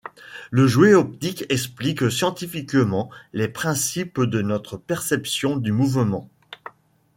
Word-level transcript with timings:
Le 0.49 0.65
jouet 0.65 0.95
optique 0.95 1.45
explique 1.49 2.09
scientifiquement 2.09 3.11
les 3.33 3.47
principes 3.47 4.19
de 4.21 4.41
notre 4.41 4.75
perception 4.75 5.57
du 5.57 5.71
mouvement. 5.71 6.27